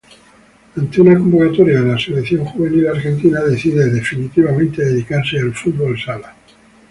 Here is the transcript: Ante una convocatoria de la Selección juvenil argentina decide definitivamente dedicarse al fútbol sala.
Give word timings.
Ante 0.77 0.99
una 0.99 1.15
convocatoria 1.15 1.79
de 1.79 1.89
la 1.91 1.99
Selección 1.99 2.43
juvenil 2.43 2.87
argentina 2.87 3.39
decide 3.41 3.87
definitivamente 3.87 4.83
dedicarse 4.83 5.37
al 5.37 5.53
fútbol 5.53 5.95
sala. 5.99 6.35